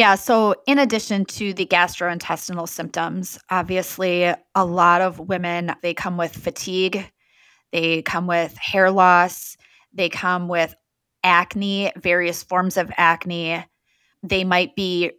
Yeah. 0.00 0.14
So, 0.14 0.54
in 0.66 0.78
addition 0.78 1.26
to 1.26 1.52
the 1.52 1.66
gastrointestinal 1.66 2.66
symptoms, 2.66 3.38
obviously, 3.50 4.32
a 4.54 4.64
lot 4.64 5.02
of 5.02 5.18
women, 5.18 5.74
they 5.82 5.92
come 5.92 6.16
with 6.16 6.34
fatigue, 6.34 7.04
they 7.70 8.00
come 8.00 8.26
with 8.26 8.56
hair 8.56 8.90
loss, 8.90 9.58
they 9.92 10.08
come 10.08 10.48
with 10.48 10.74
acne, 11.22 11.92
various 11.98 12.42
forms 12.42 12.78
of 12.78 12.90
acne. 12.96 13.62
They 14.22 14.42
might 14.42 14.74
be 14.74 15.10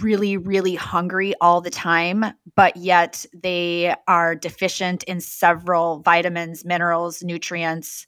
really, 0.00 0.38
really 0.38 0.74
hungry 0.74 1.34
all 1.42 1.60
the 1.60 1.68
time, 1.68 2.24
but 2.56 2.78
yet 2.78 3.26
they 3.34 3.94
are 4.08 4.34
deficient 4.34 5.02
in 5.02 5.20
several 5.20 6.00
vitamins, 6.00 6.64
minerals, 6.64 7.22
nutrients 7.22 8.06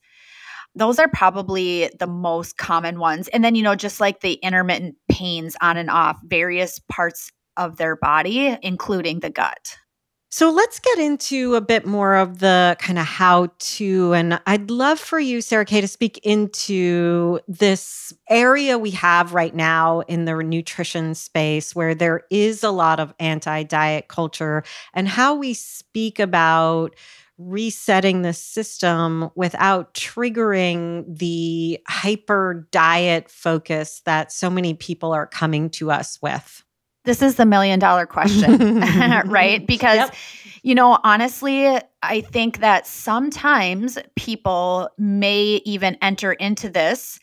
those 0.74 0.98
are 0.98 1.08
probably 1.08 1.90
the 1.98 2.06
most 2.06 2.56
common 2.56 2.98
ones. 2.98 3.28
And 3.28 3.44
then, 3.44 3.54
you 3.54 3.62
know, 3.62 3.74
just 3.74 4.00
like 4.00 4.20
the 4.20 4.34
intermittent 4.34 4.96
pains 5.10 5.56
on 5.60 5.76
and 5.76 5.90
off 5.90 6.18
various 6.24 6.78
parts 6.90 7.30
of 7.56 7.76
their 7.76 7.96
body, 7.96 8.56
including 8.62 9.20
the 9.20 9.30
gut. 9.30 9.76
So 10.34 10.50
let's 10.50 10.80
get 10.80 10.98
into 10.98 11.56
a 11.56 11.60
bit 11.60 11.84
more 11.84 12.16
of 12.16 12.38
the 12.38 12.74
kind 12.80 12.98
of 12.98 13.04
how 13.04 13.50
to. 13.58 14.14
And 14.14 14.40
I'd 14.46 14.70
love 14.70 14.98
for 14.98 15.20
you, 15.20 15.42
Sarah 15.42 15.66
Kay, 15.66 15.82
to 15.82 15.88
speak 15.88 16.18
into 16.22 17.38
this 17.46 18.14
area 18.30 18.78
we 18.78 18.92
have 18.92 19.34
right 19.34 19.54
now 19.54 20.00
in 20.00 20.24
the 20.24 20.42
nutrition 20.42 21.14
space 21.14 21.74
where 21.74 21.94
there 21.94 22.22
is 22.30 22.64
a 22.64 22.70
lot 22.70 22.98
of 22.98 23.12
anti 23.20 23.62
diet 23.64 24.08
culture 24.08 24.64
and 24.94 25.06
how 25.06 25.34
we 25.34 25.52
speak 25.52 26.18
about 26.18 26.94
resetting 27.46 28.22
the 28.22 28.32
system 28.32 29.30
without 29.34 29.94
triggering 29.94 31.04
the 31.18 31.78
hyper 31.86 32.68
diet 32.70 33.30
focus 33.30 34.02
that 34.04 34.32
so 34.32 34.50
many 34.50 34.74
people 34.74 35.12
are 35.12 35.26
coming 35.26 35.70
to 35.70 35.90
us 35.90 36.18
with? 36.22 36.62
This 37.04 37.20
is 37.20 37.34
the 37.34 37.46
million 37.46 37.78
dollar 37.78 38.06
question, 38.06 38.80
right? 39.26 39.66
Because, 39.72 39.96
yep. 39.96 40.14
you 40.62 40.74
know, 40.74 40.98
honestly, 41.02 41.78
I 42.02 42.20
think 42.20 42.58
that 42.58 42.86
sometimes 42.86 43.98
people 44.16 44.88
may 44.98 45.60
even 45.64 45.96
enter 46.00 46.32
into 46.32 46.68
this 46.68 47.18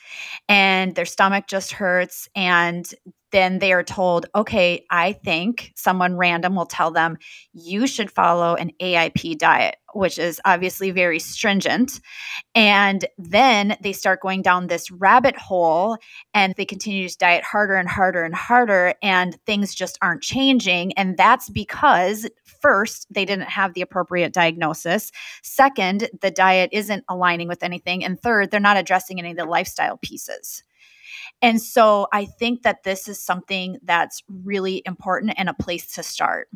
and 0.49 0.95
their 0.95 1.05
stomach 1.05 1.47
just 1.47 1.71
hurts 1.71 2.27
and 2.35 2.93
then 3.31 3.59
they 3.59 3.74
are 3.74 3.83
told, 3.83 4.25
okay, 4.36 4.86
I 4.89 5.13
think 5.13 5.71
someone 5.75 6.17
random 6.17 6.55
will 6.55 6.65
tell 6.65 6.91
them, 6.91 7.17
you 7.53 7.88
should 7.88 8.12
follow 8.12 8.55
an 8.55 8.71
AIP 8.81 9.38
diet, 9.38 9.75
which 9.93 10.17
is 10.17 10.41
obviously 10.45 10.91
very 10.91 11.19
stringent. 11.19 12.00
And 12.55 13.05
then 13.17 13.77
they 13.81 13.93
start 13.93 14.21
going 14.21 14.41
down 14.41 14.67
this 14.67 14.89
rabbit 14.91 15.36
hole 15.36 15.98
and 16.33 16.53
they 16.55 16.65
continue 16.65 17.07
to 17.07 17.17
diet 17.17 17.43
harder 17.43 17.75
and 17.75 17.89
harder 17.89 18.24
and 18.24 18.36
harder, 18.36 18.93
and 19.01 19.38
things 19.45 19.75
just 19.75 19.98
aren't 20.01 20.21
changing. 20.21 20.93
And 20.93 21.17
that's 21.17 21.50
because 21.50 22.27
first, 22.62 23.07
they 23.09 23.25
didn't 23.25 23.50
have 23.50 23.74
the 23.74 23.81
appropriate 23.81 24.33
diagnosis. 24.33 25.12
Second, 25.43 26.09
the 26.21 26.31
diet 26.31 26.69
isn't 26.74 27.03
aligning 27.07 27.48
with 27.48 27.63
anything. 27.63 28.03
And 28.03 28.19
third, 28.19 28.51
they're 28.51 28.59
not 28.59 28.77
addressing 28.77 29.19
any 29.19 29.31
of 29.31 29.38
the 29.38 29.45
lifestyle 29.45 29.98
pieces. 29.98 30.63
And 31.41 31.61
so 31.61 32.07
I 32.13 32.25
think 32.25 32.63
that 32.63 32.83
this 32.83 33.07
is 33.07 33.19
something 33.19 33.77
that's 33.83 34.23
really 34.27 34.81
important 34.85 35.33
and 35.37 35.49
a 35.49 35.53
place 35.53 35.93
to 35.95 36.03
start. 36.03 36.49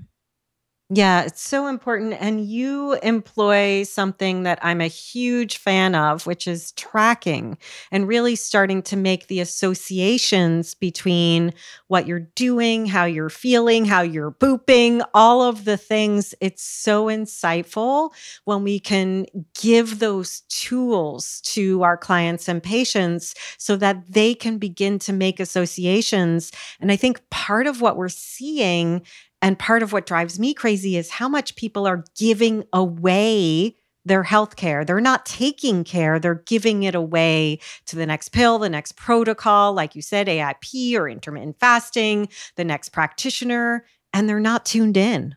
Yeah, 0.96 1.24
it's 1.24 1.42
so 1.42 1.68
important. 1.68 2.14
And 2.20 2.46
you 2.46 2.94
employ 3.02 3.82
something 3.84 4.44
that 4.44 4.60
I'm 4.62 4.80
a 4.80 4.88
huge 4.88 5.58
fan 5.58 5.96
of, 5.96 6.28
which 6.28 6.46
is 6.46 6.72
tracking 6.74 7.58
and 7.90 8.08
really 8.08 8.36
starting 8.36 8.84
to 8.84 8.98
make 8.98 9.26
the 9.28 9.40
associations 9.40 10.76
between 10.76 11.54
what 11.88 12.06
you're 12.06 12.28
doing, 12.36 12.86
how 12.86 13.06
you're 13.06 13.30
feeling, 13.32 13.86
how 13.86 14.02
you're 14.02 14.32
pooping, 14.32 15.02
all 15.16 15.42
of 15.42 15.66
the 15.66 15.78
things. 15.78 16.36
It's 16.42 16.64
so 16.64 17.06
insightful 17.06 18.12
when 18.44 18.62
we 18.64 18.78
can 18.80 19.26
give 19.60 19.98
those 20.00 20.42
tools 20.50 21.42
to 21.46 21.82
our 21.82 21.98
clients 21.98 22.48
and 22.48 22.62
patients 22.62 23.34
so 23.58 23.78
that 23.78 24.12
they 24.12 24.36
can 24.36 24.60
begin 24.60 25.00
to 25.00 25.14
make 25.14 25.40
associations. 25.40 26.52
And 26.80 26.92
I 26.92 26.98
think 26.98 27.22
part 27.32 27.66
of 27.66 27.82
what 27.82 27.98
we're 27.98 28.10
seeing 28.10 29.02
and 29.44 29.60
part 29.60 29.84
of 29.84 29.92
what 29.92 30.06
drives 30.06 30.40
me 30.40 30.54
crazy 30.54 30.96
is 30.96 31.12
how 31.12 31.28
much 31.28 31.58
people 31.58 31.86
are 31.86 32.06
giving 32.18 32.64
away 32.72 33.76
their 34.06 34.24
health 34.24 34.56
care. 34.56 34.86
They're 34.86 35.02
not 35.02 35.26
taking 35.26 35.84
care, 35.84 36.18
they're 36.18 36.44
giving 36.46 36.84
it 36.84 36.96
away 36.96 37.60
to 37.86 37.98
the 37.98 38.06
next 38.06 38.30
pill, 38.30 38.58
the 38.58 38.70
next 38.70 38.94
protocol, 38.94 39.74
like 39.74 39.96
you 39.96 40.02
said, 40.02 40.28
AIP 40.28 40.96
or 40.96 41.10
intermittent 41.10 41.60
fasting, 41.60 42.30
the 42.56 42.64
next 42.64 42.90
practitioner, 42.90 43.86
and 44.14 44.30
they're 44.30 44.40
not 44.40 44.66
tuned 44.66 44.96
in. 44.96 45.36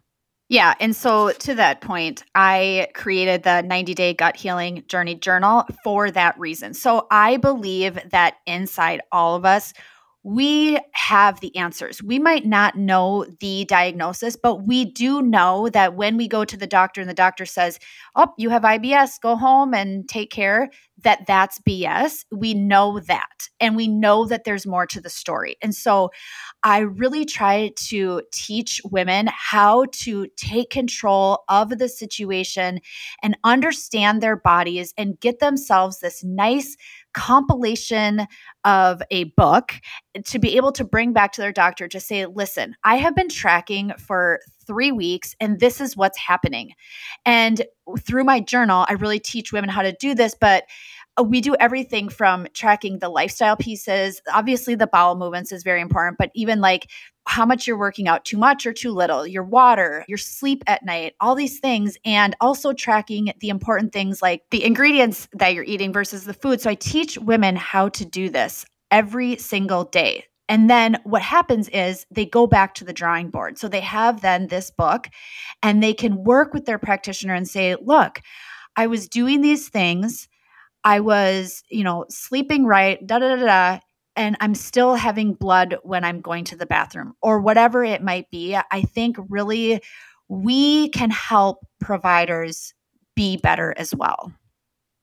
Yeah. 0.48 0.74
And 0.78 0.94
so 0.94 1.32
to 1.32 1.54
that 1.56 1.80
point, 1.80 2.22
I 2.36 2.86
created 2.94 3.42
the 3.42 3.62
90 3.62 3.94
day 3.94 4.14
gut 4.14 4.36
healing 4.36 4.84
journey 4.86 5.16
journal 5.16 5.64
for 5.82 6.12
that 6.12 6.38
reason. 6.38 6.74
So 6.74 7.08
I 7.10 7.38
believe 7.38 7.98
that 8.10 8.36
inside 8.46 9.00
all 9.10 9.34
of 9.34 9.44
us, 9.44 9.72
we 10.26 10.76
have 10.90 11.38
the 11.38 11.54
answers. 11.56 12.02
We 12.02 12.18
might 12.18 12.44
not 12.44 12.74
know 12.74 13.26
the 13.38 13.64
diagnosis, 13.66 14.34
but 14.34 14.66
we 14.66 14.84
do 14.84 15.22
know 15.22 15.68
that 15.68 15.94
when 15.94 16.16
we 16.16 16.26
go 16.26 16.44
to 16.44 16.56
the 16.56 16.66
doctor 16.66 17.00
and 17.00 17.08
the 17.08 17.14
doctor 17.14 17.46
says, 17.46 17.78
"Oh, 18.16 18.34
you 18.36 18.50
have 18.50 18.64
IBS, 18.64 19.20
go 19.20 19.36
home 19.36 19.72
and 19.72 20.08
take 20.08 20.32
care," 20.32 20.68
that 21.04 21.28
that's 21.28 21.60
BS. 21.60 22.24
We 22.32 22.54
know 22.54 22.98
that. 23.00 23.48
And 23.60 23.76
we 23.76 23.86
know 23.86 24.26
that 24.26 24.42
there's 24.42 24.66
more 24.66 24.86
to 24.86 25.00
the 25.00 25.10
story. 25.10 25.56
And 25.62 25.72
so 25.72 26.10
I 26.64 26.78
really 26.78 27.24
try 27.24 27.70
to 27.88 28.22
teach 28.32 28.80
women 28.84 29.28
how 29.30 29.84
to 29.92 30.26
take 30.36 30.70
control 30.70 31.44
of 31.48 31.78
the 31.78 31.88
situation 31.88 32.80
and 33.22 33.38
understand 33.44 34.20
their 34.20 34.36
bodies 34.36 34.92
and 34.98 35.20
get 35.20 35.38
themselves 35.38 36.00
this 36.00 36.24
nice 36.24 36.76
compilation 37.16 38.26
of 38.64 39.02
a 39.10 39.24
book 39.24 39.72
to 40.22 40.38
be 40.38 40.56
able 40.56 40.70
to 40.70 40.84
bring 40.84 41.14
back 41.14 41.32
to 41.32 41.40
their 41.40 41.50
doctor 41.50 41.88
to 41.88 41.98
say, 41.98 42.26
listen, 42.26 42.76
I 42.84 42.96
have 42.96 43.16
been 43.16 43.30
tracking 43.30 43.92
for 43.98 44.40
three 44.66 44.92
weeks 44.92 45.34
and 45.40 45.58
this 45.58 45.80
is 45.80 45.96
what's 45.96 46.18
happening. 46.18 46.72
And 47.24 47.64
through 48.00 48.24
my 48.24 48.40
journal, 48.40 48.84
I 48.88 48.92
really 48.94 49.18
teach 49.18 49.50
women 49.50 49.70
how 49.70 49.80
to 49.82 49.92
do 49.92 50.14
this, 50.14 50.36
but 50.38 50.64
Uh, 51.18 51.22
we 51.22 51.40
do 51.40 51.54
everything 51.58 52.08
from 52.08 52.46
tracking 52.52 52.98
the 52.98 53.08
lifestyle 53.08 53.56
pieces. 53.56 54.20
Obviously, 54.32 54.74
the 54.74 54.86
bowel 54.86 55.16
movements 55.16 55.52
is 55.52 55.62
very 55.62 55.80
important, 55.80 56.18
but 56.18 56.30
even 56.34 56.60
like 56.60 56.90
how 57.26 57.44
much 57.44 57.66
you're 57.66 57.78
working 57.78 58.06
out, 58.06 58.24
too 58.24 58.38
much 58.38 58.66
or 58.66 58.72
too 58.72 58.92
little, 58.92 59.26
your 59.26 59.42
water, 59.42 60.04
your 60.08 60.18
sleep 60.18 60.62
at 60.66 60.84
night, 60.84 61.14
all 61.20 61.34
these 61.34 61.58
things, 61.58 61.96
and 62.04 62.36
also 62.40 62.72
tracking 62.72 63.32
the 63.40 63.48
important 63.48 63.92
things 63.92 64.22
like 64.22 64.42
the 64.50 64.64
ingredients 64.64 65.28
that 65.32 65.54
you're 65.54 65.64
eating 65.64 65.92
versus 65.92 66.24
the 66.24 66.34
food. 66.34 66.60
So 66.60 66.70
I 66.70 66.74
teach 66.74 67.18
women 67.18 67.56
how 67.56 67.88
to 67.90 68.04
do 68.04 68.28
this 68.28 68.64
every 68.90 69.36
single 69.36 69.84
day. 69.84 70.24
And 70.48 70.70
then 70.70 70.98
what 71.02 71.22
happens 71.22 71.68
is 71.70 72.06
they 72.10 72.24
go 72.24 72.46
back 72.46 72.74
to 72.74 72.84
the 72.84 72.92
drawing 72.92 73.30
board. 73.30 73.58
So 73.58 73.68
they 73.68 73.80
have 73.80 74.20
then 74.20 74.46
this 74.46 74.70
book 74.70 75.08
and 75.62 75.82
they 75.82 75.92
can 75.92 76.22
work 76.22 76.54
with 76.54 76.66
their 76.66 76.78
practitioner 76.78 77.34
and 77.34 77.48
say, 77.48 77.74
look, 77.82 78.20
I 78.76 78.86
was 78.86 79.08
doing 79.08 79.40
these 79.40 79.68
things 79.68 80.28
I 80.86 81.00
was, 81.00 81.64
you 81.68 81.82
know, 81.82 82.06
sleeping 82.08 82.64
right, 82.64 83.04
da 83.04 83.18
da 83.18 83.34
da 83.34 83.44
da, 83.44 83.80
and 84.14 84.36
I'm 84.38 84.54
still 84.54 84.94
having 84.94 85.34
blood 85.34 85.76
when 85.82 86.04
I'm 86.04 86.20
going 86.20 86.44
to 86.44 86.56
the 86.56 86.64
bathroom 86.64 87.14
or 87.20 87.40
whatever 87.40 87.82
it 87.82 88.04
might 88.04 88.30
be. 88.30 88.56
I 88.56 88.82
think 88.82 89.16
really 89.28 89.82
we 90.28 90.90
can 90.90 91.10
help 91.10 91.66
providers 91.80 92.72
be 93.16 93.36
better 93.36 93.74
as 93.76 93.92
well. 93.96 94.32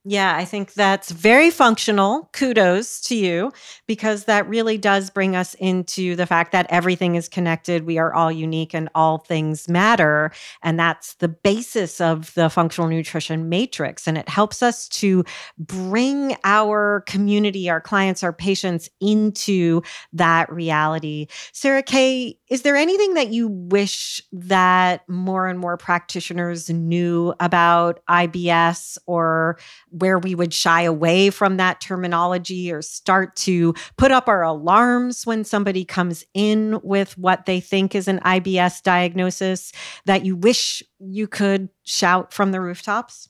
Yeah, 0.06 0.36
I 0.36 0.44
think 0.44 0.74
that's 0.74 1.12
very 1.12 1.50
functional. 1.50 2.30
Kudos 2.34 3.00
to 3.04 3.16
you 3.16 3.54
because 3.88 4.26
that 4.26 4.50
really 4.50 4.78
does 4.78 5.10
bring 5.10 5.34
us 5.34 5.54
into 5.54 6.18
the 6.18 6.26
fact 6.26 6.52
that 6.52 6.66
everything 6.70 7.16
is 7.16 7.30
connected. 7.30 7.86
We 7.86 7.98
are 8.00 8.14
all 8.14 8.30
unique 8.30 8.74
and 8.74 8.90
all 8.96 9.20
things 9.20 9.70
matter. 9.70 10.34
And 10.62 10.78
that's 10.78 11.14
the 11.16 11.30
basis 11.30 12.02
of 12.02 12.34
the 12.34 12.50
functional 12.50 12.90
nutrition 12.90 13.48
matrix. 13.48 14.06
And 14.06 14.18
it 14.18 14.28
helps 14.28 14.62
us 14.62 14.90
to 14.90 15.24
bring 15.58 16.36
our 16.44 17.06
community, 17.08 17.70
our 17.70 17.80
clients, 17.80 18.24
our 18.24 18.34
patients 18.34 18.90
into 19.00 19.84
that 20.12 20.52
reality. 20.52 21.28
Sarah 21.54 21.84
Kay, 21.84 22.38
is 22.50 22.64
there 22.64 22.76
anything 22.76 23.14
that 23.14 23.30
you 23.30 23.48
wish 23.48 24.22
that 24.34 25.08
more 25.08 25.48
and 25.48 25.60
more 25.60 25.78
practitioners 25.78 26.70
knew 26.70 27.34
about 27.40 28.02
IBS 28.10 28.98
or 29.08 29.58
where 29.94 30.18
we 30.18 30.34
would 30.34 30.54
shy 30.54 30.82
away 30.82 31.30
from 31.30 31.58
that 31.58 31.80
terminology 31.80 32.72
or 32.72 32.82
start 32.82 33.36
to 33.36 33.74
put 33.98 34.12
up 34.12 34.28
our 34.28 34.42
alarms 34.42 35.26
when 35.26 35.44
somebody 35.44 35.86
comes 35.86 36.26
in 36.34 36.80
with 36.84 37.18
what 37.18 37.46
they 37.46 37.60
think 37.60 37.94
is 37.94 38.08
an 38.08 38.20
IBS 38.20 38.82
diagnosis 38.82 39.72
that 40.06 40.26
you 40.26 40.36
wish 40.36 40.82
you 41.00 41.28
could 41.28 41.70
shout 41.84 42.34
from 42.34 42.52
the 42.52 42.60
rooftops? 42.60 43.30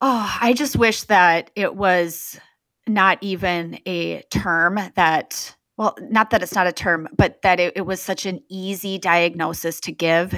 Oh, 0.00 0.36
I 0.40 0.52
just 0.52 0.76
wish 0.76 1.02
that 1.04 1.50
it 1.56 1.74
was 1.74 2.38
not 2.86 3.18
even 3.22 3.80
a 3.86 4.22
term 4.30 4.78
that, 4.94 5.56
well, 5.76 5.96
not 6.00 6.30
that 6.30 6.42
it's 6.42 6.54
not 6.54 6.66
a 6.66 6.72
term, 6.72 7.08
but 7.16 7.42
that 7.42 7.58
it, 7.58 7.72
it 7.76 7.86
was 7.86 8.00
such 8.00 8.24
an 8.26 8.40
easy 8.48 8.98
diagnosis 8.98 9.80
to 9.80 9.92
give 9.92 10.34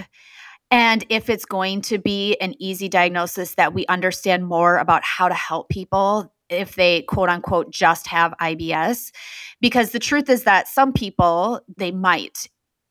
and 0.71 1.05
if 1.09 1.31
it's 1.31 1.45
going 1.45 1.81
to 1.83 1.99
be 1.99 2.37
an 2.37 2.55
easy 2.59 2.89
diagnosis, 2.89 3.55
that 3.55 3.73
we 3.73 3.87
understand 3.87 4.47
more 4.47 4.79
about 4.79 5.03
how 5.03 5.29
to 5.29 5.35
help 5.35 5.69
people 5.69 6.33
if 6.51 6.75
they 6.75 7.03
quote 7.03 7.29
unquote 7.29 7.71
just 7.71 8.07
have 8.07 8.35
IBS. 8.41 9.11
Because 9.61 9.91
the 9.91 9.99
truth 9.99 10.29
is 10.29 10.45
that 10.45 10.69
some 10.69 10.93
people, 10.93 11.61
they 11.77 11.91
might, 11.91 12.49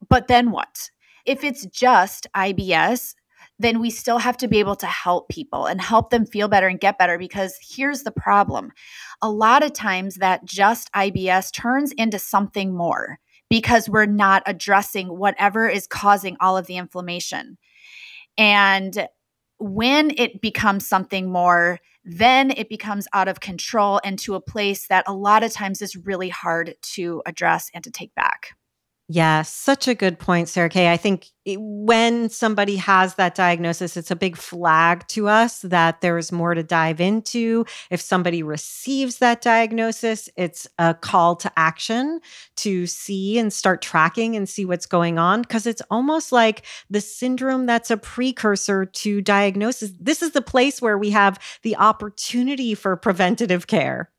but 0.09 0.27
then 0.27 0.51
what? 0.51 0.89
If 1.25 1.43
it's 1.43 1.65
just 1.65 2.27
IBS, 2.35 3.13
then 3.59 3.79
we 3.79 3.89
still 3.89 4.19
have 4.19 4.37
to 4.37 4.47
be 4.47 4.59
able 4.59 4.75
to 4.75 4.85
help 4.85 5.29
people 5.29 5.65
and 5.65 5.81
help 5.81 6.09
them 6.09 6.25
feel 6.25 6.47
better 6.47 6.67
and 6.67 6.79
get 6.79 6.97
better. 6.97 7.17
Because 7.17 7.57
here's 7.61 8.03
the 8.03 8.11
problem 8.11 8.71
a 9.21 9.29
lot 9.29 9.63
of 9.63 9.73
times 9.73 10.15
that 10.15 10.45
just 10.45 10.91
IBS 10.93 11.51
turns 11.51 11.91
into 11.93 12.19
something 12.19 12.75
more 12.75 13.19
because 13.49 13.89
we're 13.89 14.05
not 14.05 14.43
addressing 14.45 15.07
whatever 15.07 15.67
is 15.67 15.87
causing 15.87 16.37
all 16.39 16.57
of 16.57 16.67
the 16.67 16.77
inflammation. 16.77 17.57
And 18.37 19.07
when 19.59 20.11
it 20.17 20.41
becomes 20.41 20.85
something 20.85 21.31
more, 21.31 21.79
then 22.03 22.51
it 22.51 22.69
becomes 22.69 23.07
out 23.13 23.27
of 23.27 23.39
control 23.39 23.99
and 24.03 24.17
to 24.19 24.35
a 24.35 24.41
place 24.41 24.87
that 24.87 25.03
a 25.07 25.13
lot 25.13 25.43
of 25.43 25.51
times 25.51 25.81
is 25.81 25.95
really 25.95 26.29
hard 26.29 26.75
to 26.81 27.21
address 27.25 27.69
and 27.73 27.83
to 27.83 27.91
take 27.91 28.13
back. 28.15 28.56
Yeah, 29.09 29.43
such 29.43 29.87
a 29.87 29.95
good 29.95 30.19
point, 30.19 30.49
Sarah 30.49 30.67
Kay. 30.67 30.91
I 30.91 30.97
think 30.97 31.27
eh, 31.45 31.55
when 31.57 32.27
somebody 32.27 32.75
has 32.75 33.15
that 33.15 33.35
diagnosis, 33.35 33.95
it's 33.95 34.11
a 34.11 34.17
big 34.17 34.35
flag 34.35 35.07
to 35.07 35.29
us 35.29 35.61
that 35.61 36.01
there's 36.01 36.33
more 36.33 36.53
to 36.53 36.61
dive 36.61 36.99
into. 36.99 37.65
If 37.89 38.01
somebody 38.01 38.43
receives 38.43 39.19
that 39.19 39.41
diagnosis, 39.41 40.27
it's 40.35 40.67
a 40.77 40.93
call 40.93 41.37
to 41.37 41.51
action 41.55 42.19
to 42.57 42.85
see 42.85 43.39
and 43.39 43.53
start 43.53 43.81
tracking 43.81 44.35
and 44.35 44.47
see 44.47 44.65
what's 44.65 44.85
going 44.85 45.17
on 45.17 45.41
because 45.41 45.65
it's 45.65 45.81
almost 45.89 46.33
like 46.33 46.65
the 46.89 46.99
syndrome 46.99 47.65
that's 47.65 47.89
a 47.89 47.95
precursor 47.95 48.83
to 48.85 49.21
diagnosis. 49.21 49.91
This 49.97 50.21
is 50.21 50.31
the 50.31 50.41
place 50.41 50.81
where 50.81 50.97
we 50.97 51.11
have 51.11 51.39
the 51.63 51.77
opportunity 51.77 52.75
for 52.75 52.97
preventative 52.97 53.67
care. 53.67 54.11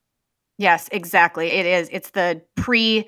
Yes, 0.57 0.89
exactly. 0.91 1.49
It 1.53 1.67
is. 1.67 1.91
It's 1.93 2.11
the 2.11 2.41
pre 2.57 3.07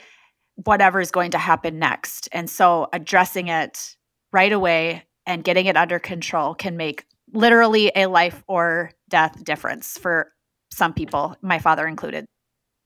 whatever 0.65 1.01
is 1.01 1.11
going 1.11 1.31
to 1.33 1.39
happen 1.39 1.79
next. 1.79 2.29
And 2.33 2.49
so 2.49 2.89
addressing 2.93 3.49
it 3.49 3.97
right 4.33 4.53
away 4.53 5.05
and 5.27 5.45
getting 5.45 5.67
it 5.67 5.77
under 5.77 5.99
control 5.99 6.55
can 6.55 6.77
make 6.77 7.07
literally 7.33 7.93
a 7.95 8.07
life 8.07 8.43
or 8.49 8.93
death 9.09 9.43
difference 9.45 9.99
for 9.99 10.33
some 10.73 10.93
people, 10.93 11.37
my 11.43 11.59
father 11.59 11.87
included. 11.87 12.27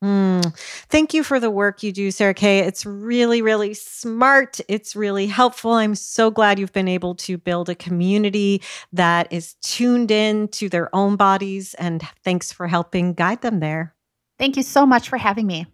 Mm. 0.03 0.55
Thank 0.91 1.15
you 1.15 1.25
for 1.25 1.41
the 1.41 1.51
work 1.51 1.83
you 1.83 1.91
do, 1.91 2.11
Sarah 2.11 2.35
Kay. 2.35 2.59
It's 2.59 2.85
really, 2.85 3.41
really 3.41 3.73
smart. 3.73 4.61
It's 4.69 4.95
really 4.95 5.27
helpful. 5.27 5.73
I'm 5.73 5.95
so 5.95 6.31
glad 6.31 6.59
you've 6.59 6.75
been 6.75 6.89
able 6.89 7.15
to 7.17 7.39
build 7.39 7.71
a 7.71 7.75
community 7.75 8.61
that 8.93 9.33
is 9.33 9.55
tuned 9.63 10.11
in 10.11 10.49
to 10.49 10.69
their 10.69 10.95
own 10.95 11.17
bodies. 11.17 11.73
And 11.75 12.03
thanks 12.23 12.53
for 12.53 12.67
helping 12.67 13.15
guide 13.15 13.41
them 13.41 13.61
there. 13.61 13.95
Thank 14.39 14.59
you 14.59 14.63
so 14.63 14.85
much 14.85 15.09
for 15.09 15.17
having 15.17 15.47
me. 15.47 15.67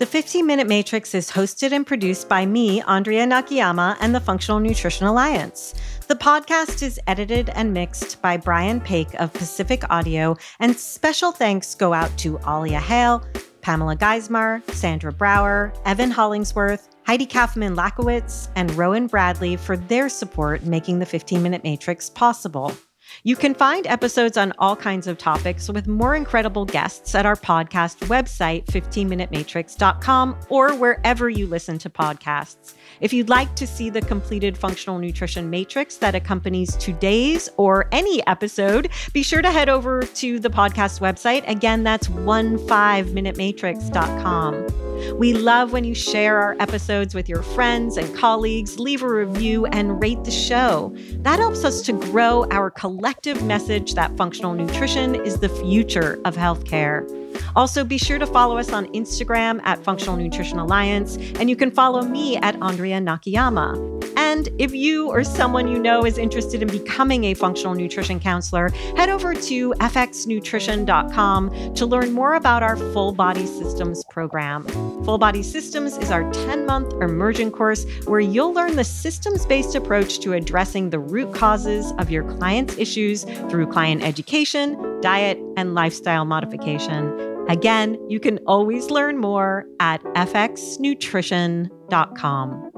The 0.00 0.06
15 0.06 0.46
Minute 0.46 0.66
Matrix 0.66 1.14
is 1.14 1.30
hosted 1.30 1.72
and 1.72 1.86
produced 1.86 2.26
by 2.26 2.46
me, 2.46 2.80
Andrea 2.80 3.26
Nakayama, 3.26 3.98
and 4.00 4.14
the 4.14 4.20
Functional 4.20 4.58
Nutrition 4.58 5.06
Alliance. 5.06 5.74
The 6.08 6.14
podcast 6.14 6.82
is 6.82 6.98
edited 7.06 7.50
and 7.50 7.74
mixed 7.74 8.22
by 8.22 8.38
Brian 8.38 8.80
Paik 8.80 9.14
of 9.16 9.30
Pacific 9.34 9.82
Audio, 9.90 10.38
and 10.58 10.74
special 10.74 11.32
thanks 11.32 11.74
go 11.74 11.92
out 11.92 12.16
to 12.16 12.40
Alia 12.48 12.80
Hale, 12.80 13.22
Pamela 13.60 13.94
Geismar, 13.94 14.62
Sandra 14.70 15.12
Brower, 15.12 15.70
Evan 15.84 16.10
Hollingsworth, 16.10 16.88
Heidi 17.06 17.26
Kaufman 17.26 17.76
Lakowitz, 17.76 18.48
and 18.56 18.70
Rowan 18.76 19.06
Bradley 19.06 19.56
for 19.58 19.76
their 19.76 20.08
support 20.08 20.62
making 20.64 21.00
the 21.00 21.04
15 21.04 21.42
Minute 21.42 21.62
Matrix 21.62 22.08
possible. 22.08 22.74
You 23.22 23.36
can 23.36 23.54
find 23.54 23.86
episodes 23.86 24.38
on 24.38 24.54
all 24.58 24.74
kinds 24.74 25.06
of 25.06 25.18
topics 25.18 25.68
with 25.68 25.86
more 25.86 26.14
incredible 26.14 26.64
guests 26.64 27.14
at 27.14 27.26
our 27.26 27.36
podcast 27.36 27.98
website, 28.08 28.64
15minutematrix.com, 28.66 30.38
or 30.48 30.74
wherever 30.74 31.28
you 31.28 31.46
listen 31.46 31.76
to 31.78 31.90
podcasts. 31.90 32.72
If 33.00 33.12
you'd 33.12 33.28
like 33.28 33.54
to 33.56 33.66
see 33.66 33.90
the 33.90 34.00
completed 34.00 34.56
functional 34.56 34.98
nutrition 34.98 35.50
matrix 35.50 35.96
that 35.96 36.14
accompanies 36.14 36.76
today's 36.76 37.50
or 37.58 37.88
any 37.92 38.26
episode, 38.26 38.88
be 39.12 39.22
sure 39.22 39.42
to 39.42 39.50
head 39.50 39.68
over 39.68 40.00
to 40.02 40.38
the 40.38 40.50
podcast 40.50 41.00
website. 41.00 41.46
Again, 41.48 41.82
that's 41.82 42.08
15minutematrix.com. 42.08 44.89
We 45.14 45.34
love 45.34 45.72
when 45.72 45.84
you 45.84 45.94
share 45.94 46.38
our 46.38 46.56
episodes 46.60 47.14
with 47.14 47.28
your 47.28 47.42
friends 47.42 47.96
and 47.96 48.14
colleagues, 48.16 48.78
leave 48.78 49.02
a 49.02 49.08
review, 49.08 49.66
and 49.66 50.00
rate 50.02 50.24
the 50.24 50.30
show. 50.30 50.94
That 51.18 51.38
helps 51.38 51.64
us 51.64 51.82
to 51.82 51.92
grow 51.92 52.46
our 52.50 52.70
collective 52.70 53.42
message 53.44 53.94
that 53.94 54.16
functional 54.16 54.54
nutrition 54.54 55.14
is 55.14 55.40
the 55.40 55.48
future 55.48 56.20
of 56.24 56.36
healthcare. 56.36 57.08
Also, 57.56 57.84
be 57.84 57.98
sure 57.98 58.18
to 58.18 58.26
follow 58.26 58.58
us 58.58 58.72
on 58.72 58.86
Instagram 58.88 59.60
at 59.64 59.82
Functional 59.82 60.16
Nutrition 60.16 60.58
Alliance, 60.58 61.16
and 61.38 61.48
you 61.48 61.56
can 61.56 61.70
follow 61.70 62.02
me 62.02 62.36
at 62.38 62.60
Andrea 62.62 63.00
Nakayama. 63.00 64.09
And 64.30 64.48
if 64.58 64.72
you 64.72 65.08
or 65.08 65.24
someone 65.24 65.66
you 65.66 65.80
know 65.80 66.06
is 66.06 66.16
interested 66.16 66.62
in 66.62 66.68
becoming 66.68 67.24
a 67.24 67.34
functional 67.34 67.74
nutrition 67.74 68.20
counselor, 68.20 68.68
head 68.96 69.08
over 69.08 69.34
to 69.34 69.72
fxnutrition.com 69.72 71.74
to 71.74 71.84
learn 71.84 72.12
more 72.12 72.34
about 72.34 72.62
our 72.62 72.76
Full 72.76 73.10
Body 73.10 73.44
Systems 73.44 74.04
program. 74.04 74.68
Full 75.04 75.18
Body 75.18 75.42
Systems 75.42 75.96
is 75.96 76.12
our 76.12 76.30
10 76.30 76.64
month 76.64 76.92
immersion 77.02 77.50
course 77.50 77.84
where 78.04 78.20
you'll 78.20 78.52
learn 78.52 78.76
the 78.76 78.84
systems 78.84 79.44
based 79.46 79.74
approach 79.74 80.20
to 80.20 80.34
addressing 80.34 80.90
the 80.90 81.00
root 81.00 81.34
causes 81.34 81.92
of 81.98 82.08
your 82.08 82.22
client's 82.36 82.78
issues 82.78 83.24
through 83.50 83.66
client 83.66 84.04
education, 84.04 85.00
diet, 85.00 85.40
and 85.56 85.74
lifestyle 85.74 86.24
modification. 86.24 87.18
Again, 87.48 87.98
you 88.08 88.20
can 88.20 88.38
always 88.46 88.90
learn 88.90 89.18
more 89.18 89.66
at 89.80 90.04
fxnutrition.com. 90.04 92.69